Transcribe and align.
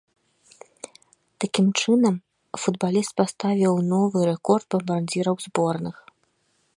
Такім 1.45 1.67
чынам, 1.83 2.15
футбаліст 2.63 3.11
паставіў 3.23 3.73
новы 3.93 4.17
рэкорд 4.31 4.67
бамбардзіраў 4.77 5.35
зборных. 5.49 5.95